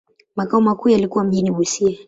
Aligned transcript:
Makao 0.35 0.61
makuu 0.61 0.89
yalikuwa 0.89 1.23
mjini 1.23 1.51
Busia. 1.51 1.97